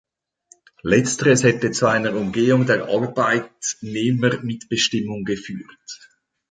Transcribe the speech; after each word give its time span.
Letzteres 0.81 1.43
hätte 1.43 1.69
zu 1.69 1.85
einer 1.85 2.15
Umgehung 2.15 2.65
der 2.65 2.85
Arbeitnehmermitbestimmung 2.89 5.25
geführt. 5.25 5.99